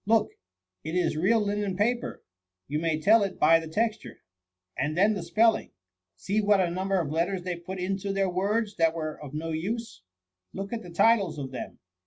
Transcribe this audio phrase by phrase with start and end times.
[0.07, 0.31] Look,
[0.83, 2.23] it is real linen paper;
[2.67, 4.23] you may tell it by the texture;
[4.75, 5.69] and then the spell ing,
[6.15, 8.95] see what a number of letters they put into ISO THE MUMUYf their words that
[8.95, 10.01] were of no use.
[10.53, 11.77] Look at the titles of them.